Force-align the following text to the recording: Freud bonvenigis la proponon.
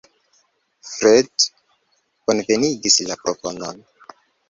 Freud 0.93 1.45
bonvenigis 2.25 3.01
la 3.13 3.23
proponon. 3.25 3.89